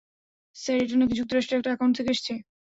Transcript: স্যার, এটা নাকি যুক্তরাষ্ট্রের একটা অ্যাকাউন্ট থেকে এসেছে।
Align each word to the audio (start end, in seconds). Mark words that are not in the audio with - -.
স্যার, 0.55 0.77
এটা 0.83 0.95
নাকি 0.97 1.13
যুক্তরাষ্ট্রের 1.19 1.59
একটা 1.59 1.71
অ্যাকাউন্ট 1.71 1.95
থেকে 1.97 2.11
এসেছে। 2.13 2.33